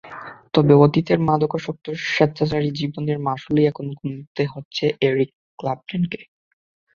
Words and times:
তবে 0.53 0.73
অতীতের 0.77 1.19
মাদকাসক্ত 1.27 1.85
স্বেচ্ছাচারী 2.07 2.69
জীবনের 2.71 3.17
মাশুলই 3.19 3.63
এখন 3.67 3.85
গুনতে 3.99 4.43
হচ্ছে 4.53 4.85
এরিক 5.07 5.29
ক্ল্যাপটনকে। 5.59 6.19